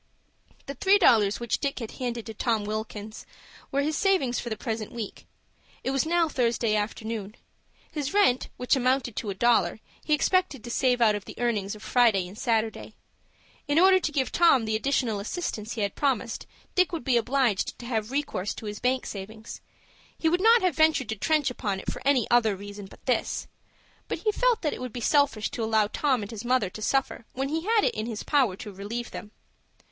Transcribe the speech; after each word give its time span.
The 0.65 0.73
three 0.73 0.97
dollars 0.97 1.39
which 1.39 1.59
Dick 1.59 1.77
had 1.77 1.91
handed 1.91 2.25
to 2.25 2.33
Tom 2.33 2.65
Wilkins 2.65 3.23
were 3.71 3.83
his 3.83 3.95
savings 3.95 4.39
for 4.39 4.49
the 4.49 4.57
present 4.57 4.91
week. 4.91 5.27
It 5.83 5.91
was 5.91 6.07
now 6.07 6.27
Thursday 6.27 6.75
afternoon. 6.75 7.35
His 7.91 8.11
rent, 8.11 8.49
which 8.57 8.75
amounted 8.75 9.15
to 9.17 9.29
a 9.29 9.35
dollar, 9.35 9.79
he 10.03 10.15
expected 10.15 10.63
to 10.63 10.71
save 10.71 11.01
out 11.01 11.13
of 11.13 11.25
the 11.25 11.37
earnings 11.37 11.75
of 11.75 11.83
Friday 11.83 12.27
and 12.27 12.35
Saturday. 12.35 12.95
In 13.67 13.77
order 13.77 13.99
to 13.99 14.11
give 14.11 14.31
Tom 14.31 14.65
the 14.65 14.75
additional 14.75 15.19
assistance 15.19 15.73
he 15.73 15.81
had 15.81 15.93
promised, 15.93 16.47
Dick 16.73 16.91
would 16.91 17.03
be 17.03 17.15
obliged 17.17 17.77
to 17.77 17.85
have 17.85 18.09
recourse 18.09 18.55
to 18.55 18.65
his 18.65 18.79
bank 18.79 19.05
savings. 19.05 19.61
He 20.17 20.27
would 20.29 20.41
not 20.41 20.63
have 20.63 20.73
ventured 20.75 21.09
to 21.09 21.15
trench 21.15 21.51
upon 21.51 21.79
it 21.79 21.91
for 21.93 22.01
any 22.03 22.25
other 22.31 22.55
reason 22.55 22.87
but 22.87 23.05
this. 23.05 23.45
But 24.07 24.17
he 24.25 24.31
felt 24.31 24.63
that 24.63 24.73
it 24.73 24.81
would 24.81 24.93
be 24.93 24.99
selfish 24.99 25.51
to 25.51 25.63
allow 25.63 25.85
Tom 25.85 26.23
and 26.23 26.31
his 26.31 26.43
mother 26.43 26.71
to 26.71 26.81
suffer 26.81 27.27
when 27.33 27.49
he 27.49 27.65
had 27.65 27.83
it 27.83 27.93
in 27.93 28.07
his 28.07 28.23
power 28.23 28.55
to 28.55 28.71
relieve 28.71 29.11
them. 29.11 29.29